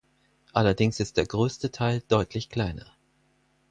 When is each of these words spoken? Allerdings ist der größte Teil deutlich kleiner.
Allerdings 0.51 0.99
ist 0.99 1.17
der 1.17 1.27
größte 1.27 1.69
Teil 1.69 2.01
deutlich 2.07 2.49
kleiner. 2.49 2.87